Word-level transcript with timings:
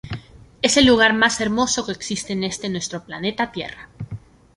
Es 0.63 0.77
el 0.77 0.87
lugar 0.87 1.13
mas 1.13 1.39
hermoso 1.41 1.85
que 1.85 1.91
existe 1.91 2.33
en 2.33 2.43
este 2.43 2.69
nuestro 2.69 3.03
planeta 3.03 3.51
tierra. 3.51 3.87